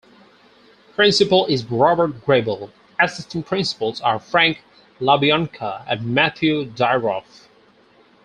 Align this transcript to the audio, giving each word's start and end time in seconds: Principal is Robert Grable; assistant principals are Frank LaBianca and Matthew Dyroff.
Principal 0.95 1.45
is 1.45 1.63
Robert 1.65 2.25
Grable; 2.25 2.71
assistant 2.99 3.45
principals 3.45 4.01
are 4.01 4.17
Frank 4.17 4.63
LaBianca 4.99 5.83
and 5.87 6.03
Matthew 6.07 6.65
Dyroff. 6.71 7.45